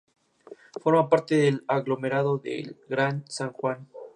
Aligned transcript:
Forma 0.81 1.09
parte 1.09 1.35
del 1.37 1.63
aglomerado 1.67 2.39
del 2.39 2.75
Gran 2.89 3.23
San 3.29 3.51
Juan. 3.51 3.87